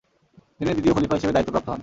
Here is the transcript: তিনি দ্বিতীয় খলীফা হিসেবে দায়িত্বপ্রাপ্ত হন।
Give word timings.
তিনি 0.57 0.69
দ্বিতীয় 0.75 0.93
খলীফা 0.95 1.15
হিসেবে 1.17 1.33
দায়িত্বপ্রাপ্ত 1.35 1.67
হন। 1.71 1.77